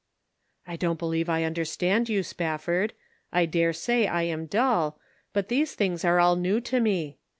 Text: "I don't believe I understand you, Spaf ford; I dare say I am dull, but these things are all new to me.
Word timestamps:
"I 0.67 0.77
don't 0.77 0.97
believe 0.97 1.29
I 1.29 1.43
understand 1.43 2.09
you, 2.09 2.21
Spaf 2.21 2.61
ford; 2.61 2.93
I 3.31 3.45
dare 3.45 3.71
say 3.71 4.07
I 4.07 4.23
am 4.23 4.47
dull, 4.47 4.99
but 5.31 5.47
these 5.47 5.75
things 5.75 6.03
are 6.03 6.19
all 6.19 6.35
new 6.35 6.59
to 6.59 6.79
me. 6.79 7.19